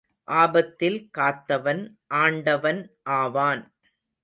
[0.27, 1.83] ஆபத்தில் காத்தவன்
[2.07, 2.81] ஆண்டவன்
[3.03, 3.63] ஆவான்.